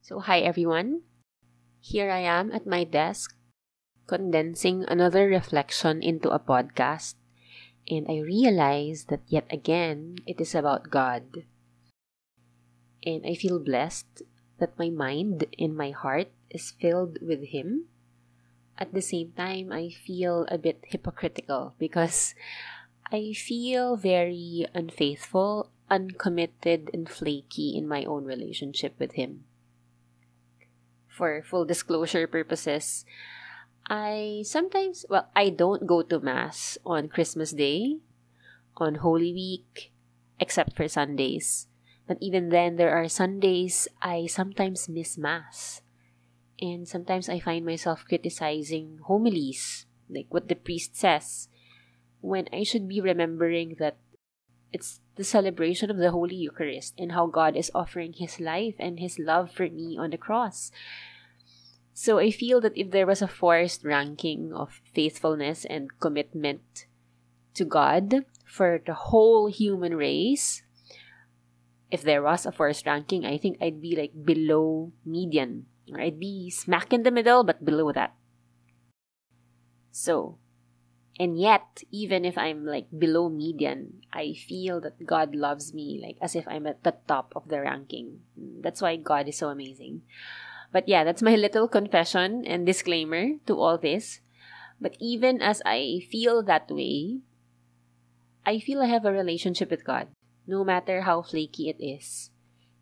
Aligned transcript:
So, 0.00 0.18
hi 0.24 0.40
everyone. 0.40 1.04
Here 1.78 2.08
I 2.10 2.24
am 2.24 2.50
at 2.56 2.64
my 2.64 2.88
desk, 2.88 3.36
condensing 4.08 4.88
another 4.88 5.28
reflection 5.28 6.00
into 6.00 6.32
a 6.32 6.40
podcast, 6.40 7.20
and 7.84 8.08
I 8.08 8.24
realize 8.24 9.12
that 9.12 9.20
yet 9.28 9.44
again 9.52 10.16
it 10.24 10.40
is 10.40 10.56
about 10.56 10.88
God. 10.88 11.44
And 13.04 13.28
I 13.28 13.36
feel 13.36 13.60
blessed 13.60 14.24
that 14.56 14.78
my 14.80 14.88
mind 14.88 15.44
and 15.60 15.76
my 15.76 15.92
heart 15.92 16.32
is 16.48 16.72
filled 16.72 17.20
with 17.20 17.52
Him. 17.52 17.92
At 18.80 18.96
the 18.96 19.04
same 19.04 19.36
time, 19.36 19.68
I 19.68 19.92
feel 19.92 20.48
a 20.48 20.56
bit 20.56 20.80
hypocritical 20.88 21.76
because 21.76 22.34
I 23.12 23.36
feel 23.36 24.00
very 24.00 24.64
unfaithful, 24.72 25.68
uncommitted, 25.92 26.88
and 26.96 27.04
flaky 27.04 27.76
in 27.76 27.86
my 27.86 28.08
own 28.08 28.24
relationship 28.24 28.96
with 28.96 29.20
Him. 29.20 29.44
For 31.10 31.42
full 31.42 31.66
disclosure 31.66 32.26
purposes, 32.26 33.04
I 33.90 34.42
sometimes, 34.46 35.04
well, 35.10 35.28
I 35.34 35.50
don't 35.50 35.86
go 35.86 36.02
to 36.02 36.20
Mass 36.20 36.78
on 36.86 37.10
Christmas 37.10 37.50
Day, 37.50 37.98
on 38.76 39.02
Holy 39.02 39.34
Week, 39.34 39.92
except 40.38 40.76
for 40.76 40.88
Sundays. 40.88 41.66
But 42.06 42.18
even 42.20 42.48
then, 42.48 42.76
there 42.76 42.94
are 42.94 43.08
Sundays 43.08 43.86
I 44.00 44.26
sometimes 44.26 44.88
miss 44.88 45.18
Mass. 45.18 45.82
And 46.60 46.86
sometimes 46.86 47.28
I 47.28 47.40
find 47.40 47.64
myself 47.64 48.04
criticizing 48.06 48.98
homilies, 49.06 49.86
like 50.08 50.26
what 50.30 50.48
the 50.48 50.54
priest 50.54 50.96
says, 50.96 51.48
when 52.20 52.48
I 52.52 52.64
should 52.64 52.88
be 52.88 53.00
remembering 53.00 53.76
that 53.78 53.96
it's 54.72 55.00
the 55.16 55.24
celebration 55.24 55.90
of 55.90 55.96
the 55.96 56.10
Holy 56.10 56.36
Eucharist 56.36 56.94
and 56.98 57.12
how 57.12 57.26
God 57.26 57.56
is 57.56 57.70
offering 57.74 58.14
His 58.14 58.40
life 58.40 58.74
and 58.78 59.00
His 59.00 59.18
love 59.18 59.50
for 59.50 59.68
me 59.68 59.98
on 59.98 60.10
the 60.10 60.18
cross. 60.18 60.70
So 61.92 62.18
I 62.18 62.30
feel 62.30 62.60
that 62.62 62.78
if 62.78 62.90
there 62.90 63.06
was 63.06 63.20
a 63.20 63.28
forced 63.28 63.84
ranking 63.84 64.52
of 64.54 64.80
faithfulness 64.94 65.64
and 65.64 65.90
commitment 66.00 66.86
to 67.54 67.64
God 67.64 68.24
for 68.46 68.80
the 68.84 68.94
whole 68.94 69.48
human 69.48 69.96
race, 69.96 70.62
if 71.90 72.02
there 72.02 72.22
was 72.22 72.46
a 72.46 72.52
forced 72.52 72.86
ranking, 72.86 73.26
I 73.26 73.36
think 73.36 73.58
I'd 73.60 73.82
be 73.82 73.96
like 73.96 74.12
below 74.24 74.92
median. 75.04 75.66
I'd 75.94 76.20
be 76.20 76.48
smack 76.50 76.92
in 76.92 77.02
the 77.02 77.10
middle, 77.10 77.42
but 77.42 77.64
below 77.64 77.92
that. 77.92 78.14
So, 79.90 80.38
and 81.20 81.36
yet, 81.36 81.84
even 81.92 82.24
if 82.24 82.38
I'm 82.38 82.64
like 82.64 82.88
below 82.88 83.28
median, 83.28 84.00
I 84.10 84.32
feel 84.32 84.80
that 84.80 85.04
God 85.04 85.34
loves 85.36 85.74
me 85.74 86.00
like 86.00 86.16
as 86.22 86.34
if 86.34 86.48
I'm 86.48 86.66
at 86.66 86.82
the 86.82 86.96
top 87.06 87.34
of 87.36 87.48
the 87.48 87.60
ranking. 87.60 88.20
That's 88.38 88.80
why 88.80 88.96
God 88.96 89.28
is 89.28 89.36
so 89.36 89.50
amazing. 89.50 90.00
But 90.72 90.88
yeah, 90.88 91.04
that's 91.04 91.20
my 91.20 91.36
little 91.36 91.68
confession 91.68 92.46
and 92.46 92.64
disclaimer 92.64 93.36
to 93.44 93.60
all 93.60 93.76
this. 93.76 94.20
But 94.80 94.96
even 94.98 95.42
as 95.42 95.60
I 95.66 96.08
feel 96.10 96.42
that 96.44 96.70
way, 96.70 97.20
I 98.46 98.58
feel 98.58 98.80
I 98.80 98.86
have 98.86 99.04
a 99.04 99.12
relationship 99.12 99.68
with 99.68 99.84
God, 99.84 100.08
no 100.46 100.64
matter 100.64 101.02
how 101.02 101.20
flaky 101.20 101.68
it 101.68 101.84
is. 101.84 102.30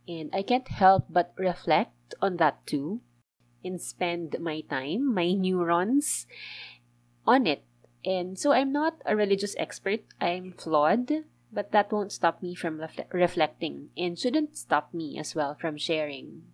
And 0.06 0.30
I 0.33 0.42
can't 0.42 0.69
help 0.69 1.06
but 1.11 1.34
reflect 1.36 2.14
on 2.23 2.36
that 2.36 2.64
too 2.69 3.00
and 3.64 3.83
spend 3.83 4.36
my 4.39 4.61
time, 4.61 5.12
my 5.12 5.33
neurons 5.33 6.28
on 7.27 7.48
it. 7.48 7.64
And 8.09 8.41
so 8.41 8.56
I'm 8.56 8.73
not 8.73 9.05
a 9.05 9.12
religious 9.12 9.53
expert, 9.61 10.01
I'm 10.19 10.56
flawed, 10.56 11.28
but 11.53 11.73
that 11.73 11.92
won't 11.92 12.11
stop 12.11 12.41
me 12.41 12.55
from 12.55 12.78
refle- 12.81 13.05
reflecting 13.12 13.91
and 13.98 14.19
shouldn't 14.19 14.56
stop 14.56 14.95
me 14.95 15.19
as 15.19 15.34
well 15.34 15.55
from 15.61 15.77
sharing. 15.77 16.48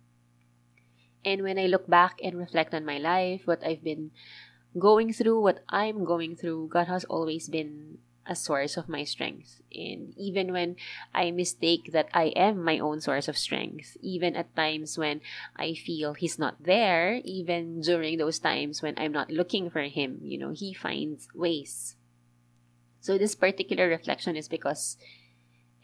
And 1.23 1.43
when 1.43 1.57
I 1.57 1.71
look 1.71 1.87
back 1.87 2.19
and 2.21 2.37
reflect 2.37 2.75
on 2.75 2.83
my 2.83 2.97
life, 2.97 3.47
what 3.47 3.63
I've 3.63 3.85
been 3.87 4.11
going 4.77 5.13
through, 5.13 5.39
what 5.39 5.63
I'm 5.69 6.03
going 6.03 6.35
through, 6.35 6.75
God 6.75 6.87
has 6.87 7.05
always 7.05 7.47
been 7.47 7.99
a 8.25 8.35
source 8.35 8.77
of 8.77 8.89
my 8.89 9.03
strength. 9.03 9.61
And 9.73 10.13
even 10.17 10.51
when 10.51 10.75
I 11.13 11.31
mistake 11.31 11.91
that 11.93 12.09
I 12.13 12.33
am 12.35 12.63
my 12.63 12.79
own 12.79 13.01
source 13.01 13.27
of 13.27 13.37
strength, 13.37 13.97
even 14.01 14.35
at 14.35 14.55
times 14.55 14.97
when 14.97 15.21
I 15.55 15.73
feel 15.73 16.13
He's 16.13 16.39
not 16.39 16.63
there, 16.63 17.21
even 17.23 17.81
during 17.81 18.17
those 18.17 18.39
times 18.39 18.81
when 18.81 18.95
I'm 18.97 19.11
not 19.11 19.29
looking 19.29 19.69
for 19.69 19.81
Him, 19.83 20.19
you 20.21 20.37
know, 20.37 20.51
He 20.51 20.73
finds 20.73 21.27
ways. 21.33 21.95
So, 22.99 23.17
this 23.17 23.35
particular 23.35 23.87
reflection 23.87 24.35
is 24.35 24.47
because 24.47 24.97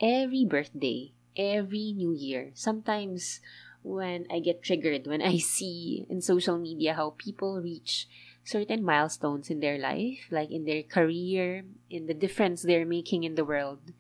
every 0.02 0.46
birthday, 0.46 1.14
every 1.38 1.94
new 1.94 2.12
year, 2.12 2.52
sometimes 2.56 3.42
when 3.84 4.26
I 4.32 4.40
get 4.40 4.64
triggered, 4.64 5.06
when 5.06 5.22
I 5.22 5.38
see 5.56 6.06
in 6.10 6.22
social 6.22 6.58
media 6.58 6.94
how 6.94 7.14
people 7.18 7.62
reach 7.62 8.08
certain 8.44 8.84
milestones 8.84 9.50
in 9.50 9.60
their 9.60 9.78
life, 9.78 10.28
like 10.32 10.52
in 10.52 10.66
their 10.66 10.84
career, 10.84 11.64
in 11.90 12.08
the 12.08 12.14
difference 12.14 12.62
they're 12.62 12.86
making 12.86 13.24
in 13.24 13.36
the 13.36 13.46
world, 13.46 13.94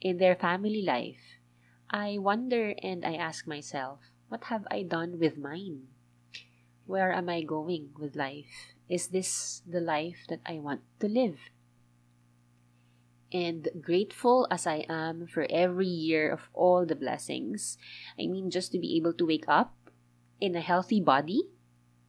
in 0.00 0.18
their 0.18 0.34
family 0.34 0.82
life, 0.82 1.40
I 1.90 2.18
wonder 2.18 2.74
and 2.82 3.04
I 3.04 3.14
ask 3.14 3.46
myself, 3.46 4.00
what 4.28 4.44
have 4.44 4.66
I 4.70 4.82
done 4.82 5.18
with 5.18 5.38
mine? 5.38 5.94
Where 6.86 7.12
am 7.12 7.28
I 7.28 7.42
going 7.42 7.90
with 7.98 8.16
life? 8.16 8.74
Is 8.88 9.08
this 9.08 9.62
the 9.66 9.80
life 9.80 10.26
that 10.28 10.40
I 10.44 10.58
want 10.58 10.82
to 11.00 11.08
live? 11.08 11.38
And 13.32 13.68
grateful 13.80 14.46
as 14.50 14.66
I 14.66 14.86
am 14.88 15.26
for 15.26 15.46
every 15.50 15.86
year 15.86 16.30
of 16.30 16.50
all 16.52 16.84
the 16.84 16.94
blessings, 16.94 17.78
I 18.18 18.26
mean, 18.26 18.50
just 18.50 18.72
to 18.72 18.78
be 18.78 18.96
able 18.96 19.12
to 19.14 19.26
wake 19.26 19.48
up 19.48 19.74
in 20.40 20.54
a 20.54 20.60
healthy 20.60 21.00
body, 21.00 21.42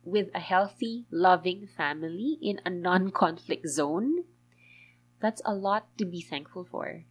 with 0.05 0.29
a 0.33 0.39
healthy, 0.39 1.05
loving 1.09 1.67
family 1.67 2.37
in 2.41 2.61
a 2.63 2.69
non 2.69 3.09
conflict 3.09 3.67
zone, 3.67 4.23
that's 5.19 5.41
a 5.43 5.53
lot 5.53 5.89
to 5.97 6.05
be 6.05 6.21
thankful 6.21 6.63
for. 6.63 7.03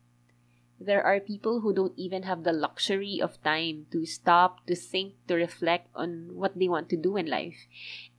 There 0.78 1.02
are 1.02 1.20
people 1.20 1.60
who 1.60 1.74
don't 1.74 1.98
even 1.98 2.22
have 2.22 2.44
the 2.44 2.52
luxury 2.52 3.20
of 3.20 3.42
time 3.42 3.86
to 3.90 4.06
stop, 4.06 4.66
to 4.66 4.74
think, 4.74 5.14
to 5.28 5.34
reflect 5.34 5.88
on 5.94 6.30
what 6.34 6.58
they 6.58 6.68
want 6.68 6.88
to 6.90 6.96
do 6.96 7.16
in 7.16 7.26
life, 7.26 7.66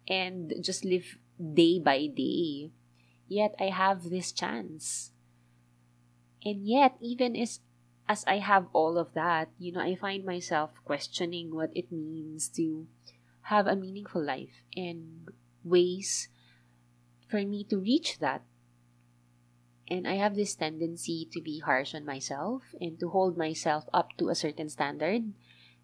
and 0.08 0.53
just 0.62 0.84
live 0.84 1.18
day 1.40 1.80
by 1.80 2.08
day. 2.08 2.72
Yet 3.28 3.56
I 3.59 3.72
have 3.72 4.09
this 4.09 4.31
chance. 4.31 5.12
And 6.44 6.68
yet, 6.68 6.96
even 7.02 7.35
as 7.35 7.59
as 8.08 8.24
I 8.28 8.38
have 8.38 8.68
all 8.72 8.97
of 8.97 9.14
that, 9.14 9.50
you 9.58 9.72
know, 9.72 9.81
I 9.81 9.96
find 9.96 10.24
myself 10.24 10.78
questioning 10.85 11.53
what 11.56 11.72
it 11.74 11.91
means 11.91 12.47
to 12.50 12.85
have 13.45 13.67
a 13.67 13.75
meaningful 13.75 14.23
life 14.23 14.66
and 14.75 15.29
ways 15.63 16.29
for 17.29 17.41
me 17.41 17.63
to 17.66 17.78
reach 17.78 18.17
that. 18.19 18.41
And 19.88 20.07
I 20.07 20.16
have 20.16 20.35
this 20.35 20.56
tendency 20.56 21.29
to 21.31 21.41
be 21.41 21.59
harsh 21.59 21.94
on 21.94 22.05
myself 22.05 22.63
and 22.81 23.00
to 23.00 23.09
hold 23.09 23.38
myself 23.38 23.85
up 23.94 24.17
to 24.17 24.29
a 24.29 24.35
certain 24.35 24.69
standard. 24.69 25.34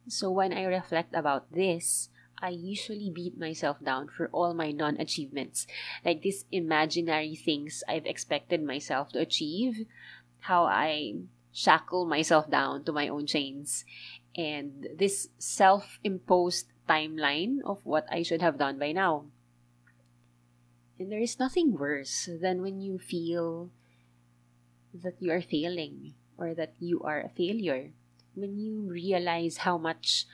So 0.07 0.31
when 0.31 0.53
I 0.53 0.63
reflect 0.65 1.13
about 1.13 1.51
this, 1.51 2.09
I 2.41 2.49
usually 2.49 3.11
beat 3.13 3.37
myself 3.37 3.77
down 3.83 4.09
for 4.09 4.27
all 4.33 4.55
my 4.55 4.71
non 4.71 4.97
achievements, 4.97 5.67
like 6.03 6.23
these 6.23 6.45
imaginary 6.51 7.35
things 7.35 7.83
I've 7.87 8.07
expected 8.07 8.63
myself 8.63 9.13
to 9.13 9.19
achieve, 9.19 9.85
how 10.39 10.65
I 10.65 11.21
shackle 11.53 12.07
myself 12.07 12.49
down 12.49 12.83
to 12.85 12.91
my 12.91 13.07
own 13.07 13.27
chains, 13.27 13.85
and 14.35 14.87
this 14.97 15.29
self 15.37 15.99
imposed 16.03 16.73
timeline 16.91 17.63
of 17.63 17.79
what 17.87 18.03
I 18.11 18.23
should 18.23 18.43
have 18.43 18.59
done 18.59 18.75
by 18.75 18.91
now. 18.91 19.31
And 20.99 21.11
there 21.11 21.23
is 21.23 21.39
nothing 21.39 21.79
worse 21.79 22.27
than 22.27 22.61
when 22.61 22.83
you 22.83 22.99
feel 22.99 23.71
that 24.93 25.15
you 25.23 25.31
are 25.31 25.41
failing 25.41 26.13
or 26.37 26.53
that 26.53 26.75
you 26.79 26.99
are 27.01 27.21
a 27.23 27.31
failure. 27.31 27.95
When 28.35 28.59
you 28.59 28.91
realize 28.91 29.63
how 29.63 29.77
much 29.77 30.27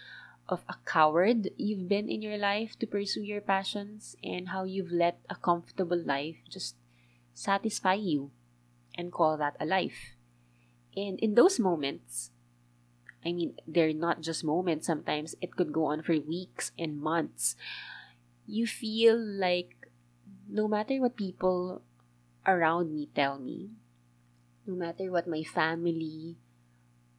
of 0.50 0.66
a 0.68 0.76
coward 0.86 1.50
you've 1.58 1.88
been 1.88 2.10
in 2.10 2.22
your 2.22 2.38
life 2.38 2.80
to 2.80 2.88
pursue 2.88 3.22
your 3.22 3.42
passions 3.42 4.16
and 4.24 4.50
how 4.50 4.64
you've 4.64 4.92
let 4.92 5.20
a 5.30 5.36
comfortable 5.36 6.00
life 6.00 6.38
just 6.50 6.76
satisfy 7.34 7.94
you 7.94 8.32
and 8.98 9.12
call 9.12 9.38
that 9.38 9.56
a 9.60 9.66
life. 9.66 10.18
And 10.96 11.20
in 11.20 11.36
those 11.36 11.60
moments, 11.60 12.32
I 13.26 13.34
mean, 13.34 13.56
they're 13.68 13.94
not 13.94 14.22
just 14.22 14.44
moments, 14.44 14.88
sometimes 14.88 15.36
it 15.42 15.56
could 15.56 15.74
go 15.74 15.86
on 15.86 16.04
for 16.04 16.20
weeks 16.20 16.72
and 16.78 17.00
months. 17.00 17.56
You 18.46 18.68
feel 18.68 19.18
like 19.18 19.90
no 20.50 20.68
matter 20.68 21.02
what 21.02 21.18
people 21.18 21.82
around 22.46 22.94
me 22.94 23.10
tell 23.14 23.40
me, 23.40 23.72
no 24.66 24.76
matter 24.76 25.12
what 25.12 25.28
my 25.28 25.44
family 25.44 26.38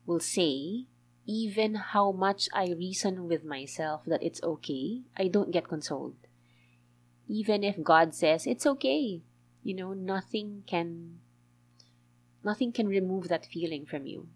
will 0.07 0.21
say, 0.21 0.87
even 1.27 1.75
how 1.75 2.11
much 2.13 2.49
I 2.55 2.73
reason 2.73 3.29
with 3.29 3.45
myself 3.45 4.03
that 4.07 4.23
it's 4.23 4.43
okay, 4.43 5.03
I 5.17 5.29
don't 5.29 5.53
get 5.53 5.69
consoled. 5.69 6.17
Even 7.29 7.63
if 7.63 7.83
God 7.83 8.15
says 8.15 8.47
it's 8.47 8.67
okay, 8.67 9.21
you 9.63 9.75
know, 9.75 9.93
nothing 9.93 10.65
can 10.67 11.21
nothing 12.43 12.73
can 12.73 12.89
remove 12.89 13.29
that 13.29 13.45
feeling 13.45 13.85
from 13.85 14.07
you. 14.07 14.29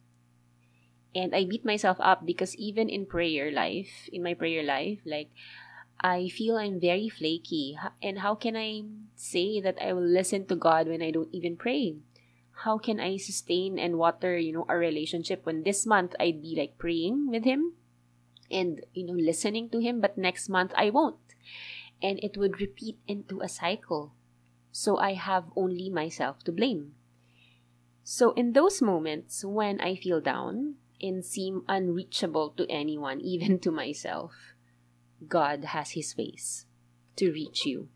And 1.15 1.35
I 1.35 1.45
beat 1.45 1.65
myself 1.65 1.99
up 2.01 2.25
because 2.25 2.57
even 2.57 2.89
in 2.89 3.05
prayer 3.05 3.53
life, 3.53 4.09
in 4.13 4.23
my 4.23 4.33
prayer 4.33 4.63
life, 4.63 5.01
like 5.05 5.29
I 6.03 6.29
feel 6.29 6.57
I'm 6.57 6.81
very 6.81 7.09
flaky. 7.09 7.79
And 8.03 8.19
how 8.19 8.35
can 8.35 8.57
I 8.57 8.83
say 9.15 9.61
that 9.61 9.79
I 9.81 9.93
will 9.93 10.07
listen 10.07 10.47
to 10.47 10.57
God 10.57 10.89
when 10.89 11.01
I 11.01 11.11
don't 11.11 11.33
even 11.33 11.57
pray? 11.57 11.97
How 12.65 12.77
can 12.79 12.99
I 12.99 13.17
sustain 13.17 13.79
and 13.79 13.99
water, 13.99 14.37
you 14.37 14.53
know, 14.53 14.67
a 14.69 14.77
relationship 14.77 15.47
when 15.47 15.63
this 15.63 15.87
month 15.87 16.15
I'd 16.19 16.43
be 16.43 16.55
like 16.57 16.79
praying 16.79 17.31
with 17.31 17.45
Him 17.45 17.75
and, 18.51 18.85
you 18.93 19.07
know, 19.07 19.15
listening 19.15 19.71
to 19.71 19.79
Him, 19.79 20.01
but 20.01 20.19
next 20.19 20.49
month 20.49 20.73
I 20.77 20.91
won't? 20.91 21.17
And 22.03 22.19
it 22.23 22.37
would 22.37 22.61
repeat 22.61 22.99
into 23.07 23.41
a 23.41 23.49
cycle. 23.49 24.13
So 24.73 24.99
I 24.99 25.15
have 25.15 25.45
only 25.55 25.89
myself 25.89 26.43
to 26.45 26.53
blame. 26.53 26.95
So 28.03 28.33
in 28.33 28.53
those 28.53 28.83
moments 28.83 29.45
when 29.45 29.81
I 29.81 29.95
feel 29.95 30.21
down 30.21 30.77
and 31.03 31.25
seem 31.25 31.63
unreachable 31.69 32.51
to 32.57 32.67
anyone, 32.71 33.21
even 33.25 33.59
to 33.61 33.71
myself, 33.71 34.33
God 35.27 35.65
has 35.65 35.93
His 35.93 36.17
ways 36.17 36.67
to 37.17 37.33
reach 37.33 37.67
you. 37.67 37.89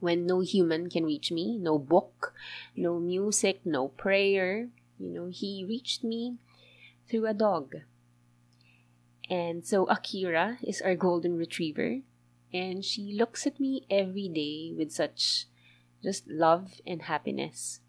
When 0.00 0.26
no 0.26 0.40
human 0.40 0.90
can 0.90 1.04
reach 1.04 1.32
me, 1.32 1.56
no 1.58 1.78
book, 1.78 2.34
no 2.76 3.00
music, 3.00 3.60
no 3.64 3.88
prayer, 3.88 4.68
you 4.98 5.08
know, 5.10 5.28
He 5.32 5.64
reached 5.66 6.04
me 6.04 6.36
through 7.08 7.26
a 7.26 7.34
dog. 7.34 7.74
And 9.30 9.64
so 9.64 9.86
Akira 9.86 10.58
is 10.62 10.82
our 10.82 10.94
golden 10.94 11.38
retriever, 11.38 12.00
and 12.52 12.84
she 12.84 13.16
looks 13.16 13.46
at 13.46 13.58
me 13.58 13.86
every 13.88 14.28
day 14.28 14.74
with 14.76 14.92
such 14.92 15.46
just 16.02 16.28
love 16.28 16.80
and 16.86 17.02
happiness. 17.02 17.80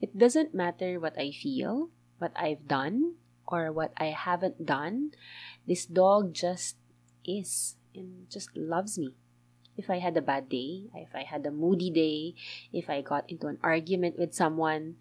It 0.00 0.18
doesn't 0.18 0.54
matter 0.54 0.98
what 0.98 1.16
I 1.16 1.30
feel, 1.30 1.90
what 2.18 2.32
I've 2.34 2.66
done, 2.66 3.14
or 3.50 3.72
what 3.72 3.92
I 3.96 4.14
haven't 4.14 4.66
done. 4.66 5.12
This 5.66 5.86
dog 5.86 6.32
just 6.32 6.76
is 7.24 7.76
and 7.94 8.30
just 8.30 8.56
loves 8.56 8.98
me. 8.98 9.14
If 9.76 9.90
I 9.90 9.98
had 9.98 10.16
a 10.16 10.22
bad 10.22 10.48
day, 10.48 10.90
if 10.94 11.14
I 11.14 11.22
had 11.22 11.46
a 11.46 11.50
moody 11.50 11.90
day, 11.90 12.34
if 12.72 12.90
I 12.90 13.02
got 13.02 13.30
into 13.30 13.46
an 13.46 13.58
argument 13.62 14.18
with 14.18 14.34
someone, 14.34 14.96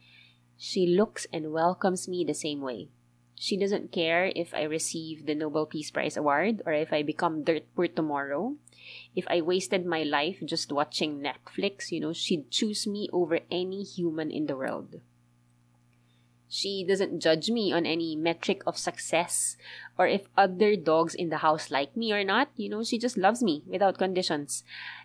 she 0.58 0.88
looks 0.88 1.28
and 1.34 1.52
welcomes 1.52 2.08
me 2.08 2.24
the 2.24 2.34
same 2.34 2.62
way. 2.62 2.90
She 3.36 3.56
doesn't 3.56 3.94
care 3.94 4.32
if 4.36 4.54
I 4.54 4.64
receive 4.64 5.26
the 5.26 5.34
Nobel 5.34 5.66
Peace 5.66 5.92
Prize 5.92 6.18
award 6.18 6.62
or 6.66 6.74
if 6.74 6.92
I 6.92 7.04
become 7.04 7.44
dirt 7.44 7.64
poor 7.74 7.88
tomorrow. 7.88 8.56
If 9.16 9.26
I 9.30 9.40
wasted 9.40 9.86
my 9.86 10.04
life 10.04 10.44
just 10.44 10.72
watching 10.74 11.24
Netflix, 11.24 11.92
you 11.92 12.02
know, 12.02 12.12
she'd 12.12 12.52
choose 12.52 12.86
me 12.86 13.08
over 13.14 13.40
any 13.50 13.84
human 13.84 14.30
in 14.30 14.48
the 14.48 14.58
world. 14.58 15.00
She 16.50 16.84
doesn't 16.84 17.22
judge 17.22 17.52
me 17.52 17.72
on 17.72 17.86
any 17.86 18.16
metric 18.16 18.64
of 18.66 18.76
success 18.76 19.56
or 20.00 20.08
if 20.08 20.26
other 20.36 20.76
dogs 20.76 21.14
in 21.14 21.30
the 21.30 21.46
house 21.46 21.70
like 21.70 21.96
me 21.96 22.12
or 22.12 22.24
not. 22.24 22.50
You 22.58 22.70
know, 22.70 22.84
she 22.84 22.98
just 22.98 23.18
loves 23.18 23.44
me 23.44 23.62
without 23.68 24.00
conditions. 24.00 24.64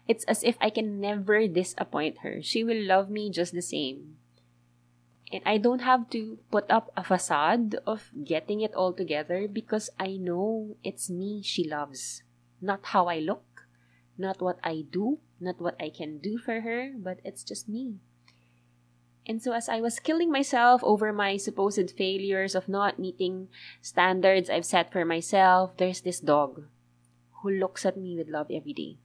It's 0.08 0.25
as 0.25 0.43
if 0.43 0.56
I 0.58 0.70
can 0.70 1.00
never 1.00 1.46
disappoint 1.46 2.25
her. 2.25 2.41
She 2.41 2.64
will 2.64 2.81
love 2.81 3.11
me 3.11 3.29
just 3.29 3.52
the 3.52 3.61
same. 3.61 4.17
And 5.31 5.43
I 5.44 5.58
don't 5.58 5.82
have 5.85 6.08
to 6.11 6.38
put 6.50 6.64
up 6.70 6.91
a 6.96 7.05
facade 7.05 7.76
of 7.87 8.08
getting 8.25 8.62
it 8.62 8.75
all 8.75 8.94
together 8.94 9.46
because 9.46 9.91
I 10.00 10.17
know 10.17 10.76
it's 10.82 11.11
me 11.11 11.43
she 11.43 11.69
loves, 11.69 12.23
not 12.62 12.96
how 12.96 13.06
I 13.08 13.19
look, 13.19 13.69
not 14.17 14.41
what 14.41 14.58
I 14.64 14.85
do, 14.88 15.19
not 15.41 15.61
what 15.61 15.76
I 15.79 15.91
can 15.91 16.19
do 16.19 16.38
for 16.38 16.62
her, 16.62 16.93
but 16.96 17.20
it's 17.23 17.44
just 17.44 17.69
me. 17.69 18.00
And 19.26 19.40
so, 19.40 19.52
as 19.52 19.68
I 19.68 19.80
was 19.80 19.98
killing 19.98 20.30
myself 20.30 20.84
over 20.84 21.12
my 21.12 21.38
supposed 21.38 21.90
failures 21.96 22.54
of 22.54 22.68
not 22.68 22.98
meeting 22.98 23.48
standards 23.80 24.50
I've 24.50 24.66
set 24.66 24.92
for 24.92 25.04
myself, 25.04 25.76
there's 25.78 26.02
this 26.02 26.20
dog 26.20 26.64
who 27.40 27.50
looks 27.50 27.86
at 27.86 27.96
me 27.96 28.16
with 28.16 28.28
love 28.28 28.48
every 28.50 28.74
day. 28.74 28.98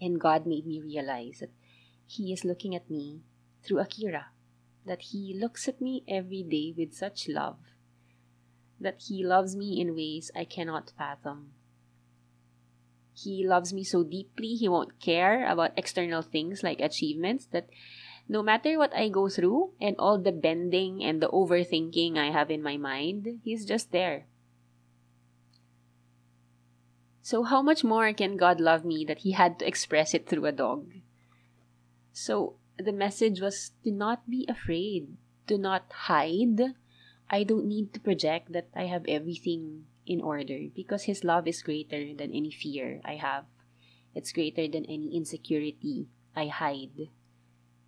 And 0.00 0.20
God 0.20 0.46
made 0.46 0.66
me 0.66 0.80
realize 0.80 1.38
that 1.40 1.50
He 2.06 2.32
is 2.32 2.44
looking 2.44 2.74
at 2.74 2.88
me 2.88 3.22
through 3.64 3.80
Akira, 3.80 4.26
that 4.86 5.02
He 5.10 5.36
looks 5.36 5.66
at 5.66 5.80
me 5.80 6.04
every 6.06 6.44
day 6.44 6.72
with 6.76 6.94
such 6.94 7.28
love, 7.28 7.58
that 8.78 9.02
He 9.08 9.24
loves 9.24 9.56
me 9.56 9.80
in 9.80 9.96
ways 9.96 10.30
I 10.36 10.44
cannot 10.44 10.92
fathom. 10.96 11.50
He 13.12 13.46
loves 13.46 13.72
me 13.72 13.82
so 13.82 14.04
deeply, 14.04 14.54
He 14.54 14.68
won't 14.68 15.00
care 15.00 15.50
about 15.50 15.72
external 15.76 16.22
things 16.22 16.62
like 16.62 16.80
achievements, 16.80 17.46
that 17.46 17.68
no 18.28 18.42
matter 18.42 18.78
what 18.78 18.94
I 18.96 19.08
go 19.08 19.28
through 19.28 19.72
and 19.80 19.96
all 19.98 20.18
the 20.18 20.32
bending 20.32 21.04
and 21.04 21.20
the 21.20 21.28
overthinking 21.28 22.16
I 22.16 22.30
have 22.30 22.50
in 22.50 22.62
my 22.62 22.76
mind, 22.76 23.40
He's 23.44 23.64
just 23.64 23.92
there. 23.92 24.26
So, 27.20 27.42
how 27.42 27.62
much 27.62 27.84
more 27.84 28.12
can 28.12 28.36
God 28.36 28.60
love 28.60 28.84
me 28.84 29.04
that 29.06 29.20
He 29.20 29.32
had 29.32 29.58
to 29.58 29.66
express 29.66 30.14
it 30.14 30.28
through 30.28 30.46
a 30.46 30.52
dog? 30.52 30.92
So, 32.12 32.56
the 32.78 32.92
message 32.92 33.40
was 33.40 33.72
do 33.82 33.90
not 33.92 34.28
be 34.28 34.46
afraid, 34.48 35.16
do 35.46 35.58
not 35.58 35.92
hide. 36.08 36.76
I 37.30 37.44
don't 37.44 37.66
need 37.66 37.92
to 37.94 38.00
project 38.00 38.52
that 38.52 38.68
I 38.74 38.84
have 38.84 39.04
everything 39.08 39.84
in 40.06 40.20
order 40.20 40.68
because 40.74 41.04
His 41.04 41.24
love 41.24 41.46
is 41.46 41.62
greater 41.62 42.14
than 42.14 42.32
any 42.32 42.50
fear 42.50 43.00
I 43.04 43.16
have. 43.16 43.44
It's 44.14 44.32
greater 44.32 44.68
than 44.68 44.84
any 44.84 45.16
insecurity 45.16 46.08
I 46.36 46.46
hide 46.46 47.08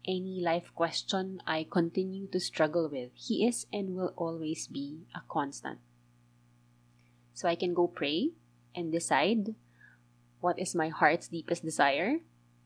any 0.07 0.41
life 0.41 0.73
question 0.75 1.43
I 1.47 1.67
continue 1.69 2.27
to 2.29 2.41
struggle 2.41 2.89
with, 2.89 3.11
He 3.15 3.47
is 3.47 3.67
and 3.73 3.95
will 3.95 4.15
always 4.17 4.67
be 4.67 5.07
a 5.15 5.21
constant. 5.29 5.79
So 7.35 7.49
I 7.49 7.55
can 7.55 7.75
go 7.75 7.87
pray 7.87 8.31
and 8.75 8.93
decide 8.93 9.55
what 10.41 10.59
is 10.59 10.75
my 10.75 10.89
heart's 10.89 11.29
deepest 11.29 11.65
desire, 11.65 12.21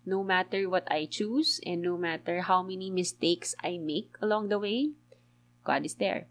no 0.06 0.22
matter 0.22 0.68
what 0.68 0.86
I 0.90 1.06
choose 1.06 1.60
and 1.64 1.82
no 1.82 1.96
matter 1.96 2.42
how 2.42 2.62
many 2.62 2.90
mistakes 2.90 3.54
I 3.62 3.78
make 3.78 4.16
along 4.20 4.48
the 4.48 4.58
way, 4.58 4.92
God 5.64 5.84
is 5.84 5.94
there. 5.94 6.28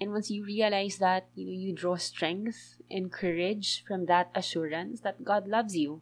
And 0.00 0.12
once 0.12 0.30
you 0.30 0.44
realize 0.44 0.96
that, 0.96 1.28
you 1.34 1.44
know, 1.46 1.52
you 1.52 1.74
draw 1.74 1.96
strength 1.96 2.80
and 2.90 3.12
courage 3.12 3.84
from 3.86 4.06
that 4.06 4.30
assurance 4.34 5.00
that 5.00 5.24
God 5.24 5.46
loves 5.46 5.76
you 5.76 6.00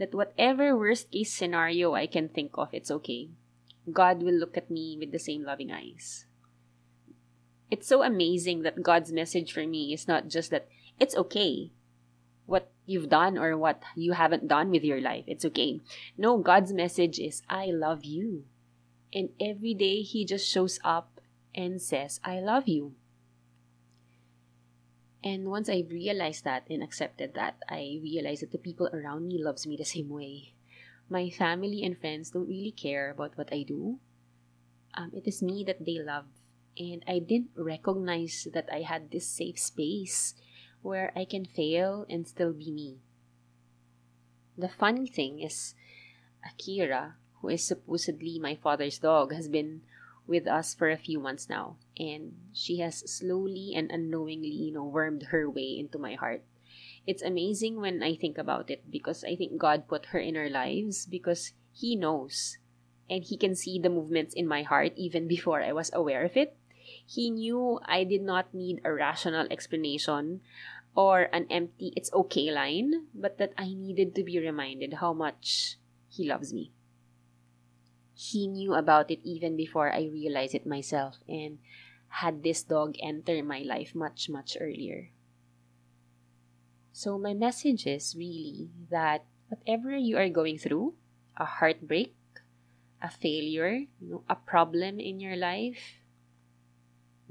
that 0.00 0.14
whatever 0.14 0.76
worst 0.76 1.12
case 1.12 1.32
scenario 1.32 1.94
I 1.94 2.06
can 2.06 2.28
think 2.28 2.56
of, 2.56 2.72
it's 2.72 2.90
okay. 2.90 3.28
God 3.92 4.22
will 4.22 4.34
look 4.34 4.56
at 4.56 4.70
me 4.70 4.96
with 4.98 5.12
the 5.12 5.18
same 5.18 5.44
loving 5.44 5.70
eyes. 5.70 6.24
It's 7.70 7.86
so 7.86 8.02
amazing 8.02 8.62
that 8.62 8.82
God's 8.82 9.12
message 9.12 9.52
for 9.52 9.66
me 9.66 9.92
is 9.92 10.08
not 10.08 10.28
just 10.28 10.50
that 10.50 10.66
it's 10.98 11.14
okay 11.16 11.70
what 12.46 12.72
you've 12.84 13.08
done 13.08 13.38
or 13.38 13.56
what 13.56 13.82
you 13.94 14.12
haven't 14.12 14.48
done 14.48 14.70
with 14.70 14.82
your 14.82 15.00
life. 15.00 15.24
It's 15.28 15.44
okay. 15.44 15.80
No, 16.18 16.38
God's 16.38 16.72
message 16.72 17.20
is 17.20 17.42
I 17.48 17.66
love 17.66 18.04
you. 18.04 18.44
And 19.12 19.28
every 19.38 19.74
day 19.74 20.00
He 20.02 20.24
just 20.24 20.48
shows 20.48 20.80
up 20.82 21.20
and 21.54 21.80
says, 21.80 22.20
I 22.24 22.40
love 22.40 22.66
you. 22.66 22.94
And 25.22 25.50
once 25.50 25.68
I 25.68 25.84
realized 25.88 26.44
that 26.44 26.64
and 26.70 26.82
accepted 26.82 27.34
that, 27.34 27.56
I 27.68 28.00
realized 28.02 28.42
that 28.42 28.52
the 28.52 28.58
people 28.58 28.88
around 28.92 29.28
me 29.28 29.42
loves 29.42 29.66
me 29.66 29.76
the 29.76 29.84
same 29.84 30.08
way. 30.08 30.54
My 31.10 31.28
family 31.28 31.84
and 31.84 31.98
friends 31.98 32.30
don't 32.30 32.48
really 32.48 32.72
care 32.72 33.10
about 33.10 33.36
what 33.36 33.52
I 33.52 33.62
do. 33.62 33.98
Um, 34.94 35.10
it 35.12 35.26
is 35.26 35.42
me 35.42 35.64
that 35.64 35.84
they 35.84 35.98
love. 35.98 36.26
And 36.78 37.04
I 37.06 37.18
didn't 37.18 37.50
recognize 37.56 38.48
that 38.54 38.68
I 38.72 38.82
had 38.82 39.10
this 39.10 39.26
safe 39.26 39.58
space 39.58 40.34
where 40.80 41.12
I 41.14 41.26
can 41.26 41.44
fail 41.44 42.06
and 42.08 42.26
still 42.26 42.52
be 42.52 42.70
me. 42.70 42.98
The 44.56 44.68
funny 44.68 45.06
thing 45.06 45.40
is, 45.40 45.74
Akira, 46.44 47.16
who 47.40 47.48
is 47.48 47.64
supposedly 47.64 48.38
my 48.38 48.54
father's 48.54 48.98
dog, 48.98 49.34
has 49.34 49.48
been 49.48 49.82
with 50.30 50.46
us 50.46 50.72
for 50.72 50.88
a 50.88 50.96
few 50.96 51.18
months 51.18 51.50
now, 51.50 51.74
and 51.98 52.38
she 52.54 52.78
has 52.78 53.02
slowly 53.10 53.74
and 53.74 53.90
unknowingly, 53.90 54.54
you 54.54 54.70
know, 54.70 54.86
wormed 54.86 55.34
her 55.34 55.50
way 55.50 55.74
into 55.74 55.98
my 55.98 56.14
heart. 56.14 56.46
It's 57.04 57.26
amazing 57.26 57.82
when 57.82 58.00
I 58.00 58.14
think 58.14 58.38
about 58.38 58.70
it 58.70 58.86
because 58.86 59.26
I 59.26 59.34
think 59.34 59.58
God 59.58 59.90
put 59.90 60.14
her 60.14 60.22
in 60.22 60.38
our 60.38 60.48
lives 60.48 61.04
because 61.04 61.52
He 61.74 61.96
knows 61.98 62.56
and 63.10 63.26
He 63.26 63.36
can 63.36 63.58
see 63.58 63.82
the 63.82 63.90
movements 63.90 64.32
in 64.32 64.46
my 64.46 64.62
heart 64.62 64.94
even 64.94 65.26
before 65.34 65.60
I 65.66 65.74
was 65.74 65.90
aware 65.92 66.22
of 66.24 66.38
it. 66.38 66.56
He 67.04 67.30
knew 67.30 67.82
I 67.84 68.04
did 68.04 68.22
not 68.22 68.54
need 68.54 68.80
a 68.84 68.94
rational 68.94 69.50
explanation 69.50 70.40
or 70.94 71.26
an 71.34 71.46
empty, 71.50 71.92
it's 71.96 72.12
okay 72.14 72.50
line, 72.50 73.10
but 73.14 73.38
that 73.38 73.52
I 73.58 73.74
needed 73.74 74.14
to 74.14 74.22
be 74.22 74.38
reminded 74.38 75.02
how 75.02 75.12
much 75.12 75.76
He 76.06 76.22
loves 76.26 76.54
me 76.54 76.70
he 78.20 78.44
knew 78.46 78.76
about 78.76 79.10
it 79.10 79.24
even 79.24 79.56
before 79.56 79.88
I 79.88 80.12
realized 80.12 80.54
it 80.54 80.68
myself 80.68 81.16
and 81.24 81.56
had 82.20 82.42
this 82.44 82.62
dog 82.62 82.96
enter 83.00 83.42
my 83.42 83.64
life 83.64 83.94
much, 83.94 84.28
much 84.28 84.60
earlier. 84.60 85.08
So, 86.92 87.16
my 87.16 87.32
message 87.32 87.86
is 87.86 88.12
really 88.12 88.68
that 88.90 89.24
whatever 89.48 89.96
you 89.96 90.18
are 90.18 90.28
going 90.28 90.58
through, 90.58 91.00
a 91.38 91.46
heartbreak, 91.46 92.12
a 93.00 93.08
failure, 93.08 93.88
you 93.96 94.08
know, 94.10 94.24
a 94.28 94.36
problem 94.36 95.00
in 95.00 95.18
your 95.18 95.36
life, 95.36 96.04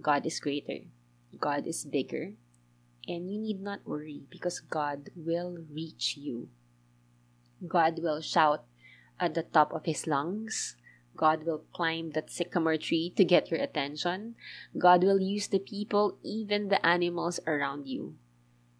God 0.02 0.26
is 0.26 0.40
greater. 0.40 0.90
God 1.38 1.68
is 1.68 1.86
bigger, 1.86 2.34
and 3.06 3.30
you 3.30 3.38
need 3.38 3.62
not 3.62 3.86
worry 3.86 4.24
because 4.32 4.60
God 4.60 5.14
will 5.14 5.62
reach 5.70 6.18
you. 6.18 6.50
God 7.62 8.00
will 8.02 8.22
shout 8.22 8.66
at 9.20 9.36
the 9.36 9.44
top 9.44 9.74
of 9.74 9.86
his 9.86 10.08
lungs. 10.08 10.79
God 11.20 11.44
will 11.44 11.68
climb 11.76 12.12
that 12.12 12.32
sycamore 12.32 12.78
tree 12.78 13.12
to 13.18 13.26
get 13.28 13.52
your 13.52 13.60
attention. 13.60 14.36
God 14.78 15.04
will 15.04 15.20
use 15.20 15.52
the 15.52 15.60
people, 15.60 16.18
even 16.24 16.70
the 16.70 16.80
animals 16.86 17.42
around 17.46 17.90
you. 17.90 18.16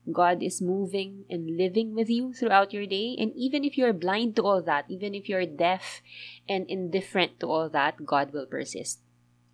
God 0.10 0.42
is 0.42 0.62
moving 0.62 1.26
and 1.30 1.58
living 1.58 1.94
with 1.94 2.10
you 2.10 2.32
throughout 2.32 2.72
your 2.72 2.88
day. 2.88 3.18
And 3.20 3.36
even 3.36 3.66
if 3.66 3.78
you're 3.78 3.92
blind 3.92 4.38
to 4.38 4.44
all 4.44 4.62
that, 4.64 4.86
even 4.88 5.14
if 5.14 5.28
you're 5.28 5.46
deaf 5.46 6.02
and 6.48 6.66
indifferent 6.70 7.42
to 7.42 7.52
all 7.52 7.68
that, 7.76 8.06
God 8.06 8.32
will 8.32 8.46
persist. 8.46 9.02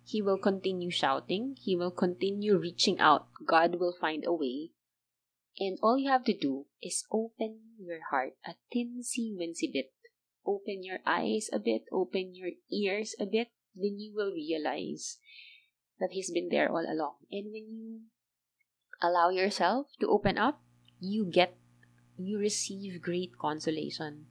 He 0.04 0.22
will 0.22 0.38
continue 0.38 0.90
shouting. 0.90 1.56
He 1.58 1.74
will 1.74 1.90
continue 1.90 2.56
reaching 2.56 3.00
out. 3.00 3.26
God 3.44 3.80
will 3.80 3.96
find 4.00 4.22
a 4.24 4.32
way. 4.32 4.70
And 5.58 5.76
all 5.82 5.98
you 5.98 6.08
have 6.08 6.24
to 6.30 6.38
do 6.38 6.66
is 6.80 7.02
open 7.10 7.74
your 7.82 7.98
heart 8.10 8.38
a 8.46 8.54
tinsy 8.70 9.34
wincy 9.34 9.72
bit. 9.72 9.90
Open 10.46 10.82
your 10.82 10.98
eyes 11.04 11.50
a 11.52 11.58
bit, 11.58 11.84
open 11.90 12.34
your 12.34 12.50
ears 12.70 13.14
a 13.18 13.26
bit, 13.26 13.48
then 13.74 13.98
you 13.98 14.14
will 14.14 14.30
realize 14.30 15.18
that 15.98 16.12
He's 16.12 16.30
been 16.30 16.48
there 16.48 16.70
all 16.70 16.86
along. 16.86 17.16
And 17.32 17.52
when 17.52 17.66
you 17.68 18.00
allow 19.02 19.30
yourself 19.30 19.88
to 20.00 20.08
open 20.08 20.38
up, 20.38 20.62
you 21.00 21.26
get, 21.26 21.56
you 22.16 22.38
receive 22.38 23.02
great 23.02 23.36
consolation. 23.38 24.26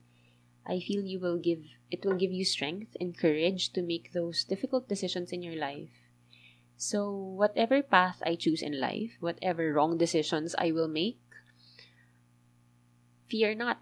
I 0.66 0.80
feel 0.80 1.04
you 1.04 1.20
will 1.20 1.38
give, 1.38 1.62
it 1.90 2.04
will 2.04 2.16
give 2.16 2.32
you 2.32 2.44
strength 2.44 2.96
and 2.98 3.16
courage 3.16 3.72
to 3.74 3.82
make 3.82 4.12
those 4.12 4.42
difficult 4.42 4.88
decisions 4.88 5.30
in 5.30 5.42
your 5.42 5.54
life. 5.54 5.90
So, 6.76 7.10
whatever 7.10 7.82
path 7.82 8.20
I 8.26 8.34
choose 8.34 8.62
in 8.62 8.80
life, 8.80 9.16
whatever 9.20 9.72
wrong 9.72 9.96
decisions 9.96 10.54
I 10.58 10.72
will 10.72 10.88
make, 10.88 11.18
fear 13.28 13.54
not. 13.54 13.80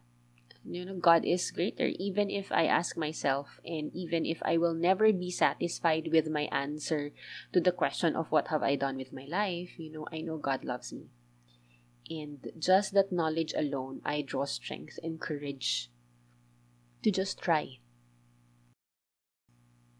You 0.66 0.86
know, 0.86 0.96
God 0.96 1.24
is 1.24 1.50
greater. 1.50 1.92
Even 1.98 2.30
if 2.30 2.50
I 2.50 2.64
ask 2.64 2.96
myself, 2.96 3.60
and 3.64 3.94
even 3.94 4.24
if 4.24 4.40
I 4.42 4.56
will 4.56 4.72
never 4.72 5.12
be 5.12 5.30
satisfied 5.30 6.08
with 6.10 6.28
my 6.28 6.48
answer 6.50 7.12
to 7.52 7.60
the 7.60 7.72
question 7.72 8.16
of 8.16 8.32
what 8.32 8.48
have 8.48 8.62
I 8.62 8.76
done 8.76 8.96
with 8.96 9.12
my 9.12 9.26
life, 9.28 9.78
you 9.78 9.92
know, 9.92 10.06
I 10.10 10.20
know 10.22 10.38
God 10.38 10.64
loves 10.64 10.92
me. 10.92 11.10
And 12.08 12.50
just 12.58 12.94
that 12.94 13.12
knowledge 13.12 13.52
alone, 13.56 14.00
I 14.04 14.22
draw 14.22 14.44
strength 14.44 14.98
and 15.02 15.20
courage 15.20 15.90
to 17.02 17.10
just 17.10 17.40
try. 17.40 17.78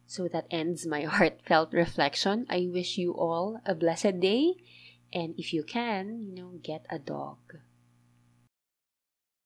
So 0.07 0.29
that 0.29 0.47
ends 0.51 0.87
my 0.87 1.03
heartfelt 1.11 1.73
reflection. 1.73 2.47
I 2.49 2.69
wish 2.73 2.97
you 2.97 3.13
all 3.13 3.61
a 3.67 3.75
blessed 3.75 4.21
day. 4.21 4.55
And 5.13 5.35
if 5.39 5.53
you 5.53 5.63
can, 5.63 6.23
you 6.23 6.33
know, 6.35 6.59
get 6.63 6.87
a 6.89 6.99
dog. 6.99 7.39